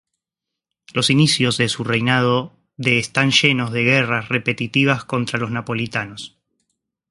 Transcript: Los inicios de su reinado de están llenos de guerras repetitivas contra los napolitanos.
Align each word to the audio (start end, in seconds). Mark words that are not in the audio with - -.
Los 0.95 1.11
inicios 1.11 1.57
de 1.59 1.69
su 1.69 1.83
reinado 1.83 2.57
de 2.75 2.97
están 2.97 3.29
llenos 3.29 3.71
de 3.71 3.83
guerras 3.83 4.29
repetitivas 4.29 5.05
contra 5.05 5.37
los 5.37 5.51
napolitanos. 5.51 6.39